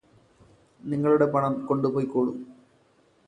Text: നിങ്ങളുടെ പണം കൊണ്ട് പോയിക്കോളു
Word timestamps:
നിങ്ങളുടെ 0.81 1.25
പണം 1.25 1.53
കൊണ്ട് 1.65 1.87
പോയിക്കോളു 1.87 2.33